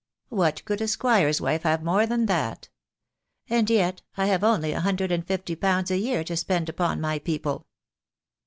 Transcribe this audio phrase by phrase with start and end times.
[0.29, 2.69] What could a squire's wife have more than that?
[3.49, 6.99] And yet I have only a hundred and fifty pounds a year to spend upon
[6.99, 7.67] my people."